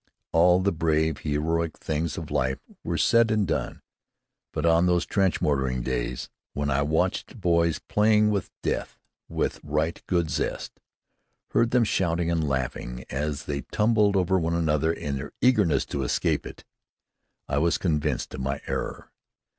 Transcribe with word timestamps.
All 0.31 0.59
the 0.59 0.71
brave, 0.71 1.19
heroic 1.19 1.77
things 1.77 2.17
of 2.17 2.31
life 2.31 2.57
were 2.83 2.97
said 2.97 3.29
and 3.29 3.45
done. 3.47 3.83
But 4.51 4.65
on 4.65 4.87
those 4.87 5.05
trench 5.05 5.41
mortaring 5.41 5.83
days, 5.83 6.27
when 6.53 6.71
I 6.71 6.81
watched 6.81 7.39
boys 7.39 7.77
playing 7.77 8.31
with 8.31 8.49
death 8.63 8.97
with 9.29 9.59
right 9.61 10.01
good 10.07 10.31
zest, 10.31 10.79
heard 11.51 11.69
them 11.69 11.83
shouting 11.83 12.31
and 12.31 12.49
laughing 12.49 13.05
as 13.11 13.45
they 13.45 13.61
tumbled 13.61 14.15
over 14.17 14.39
one 14.39 14.55
another 14.55 14.91
in 14.91 15.17
their 15.17 15.33
eagerness 15.39 15.85
to 15.93 16.01
escape 16.01 16.47
it, 16.47 16.63
I 17.47 17.59
was 17.59 17.77
convinced 17.77 18.33
of 18.33 18.41
my 18.41 18.59
error. 18.65 19.11